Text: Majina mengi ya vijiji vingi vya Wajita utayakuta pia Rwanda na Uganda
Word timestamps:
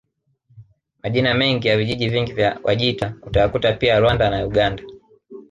Majina 1.03 1.33
mengi 1.33 1.67
ya 1.67 1.77
vijiji 1.77 2.09
vingi 2.09 2.33
vya 2.33 2.59
Wajita 2.63 3.13
utayakuta 3.21 3.73
pia 3.73 3.99
Rwanda 3.99 4.29
na 4.29 4.45
Uganda 4.45 4.83